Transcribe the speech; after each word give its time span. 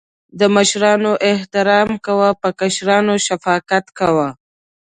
د 0.39 0.41
مشرانو 0.55 1.11
احترام 1.31 1.89
کوه.په 2.05 2.49
کشرانو 2.59 3.13
شفقت 3.27 3.85
کوه 3.99 4.27